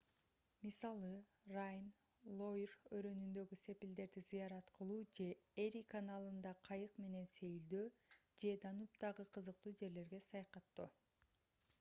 [0.67, 1.09] мисалы
[1.55, 1.83] райн
[2.39, 5.27] лойр өрөөнүндөгү сепилдерди зыярат кылуу же
[5.65, 7.85] эри каналында кайык менен сейилдөө
[8.45, 10.91] же данубдагы кызыктуу жерлерге саякаттоо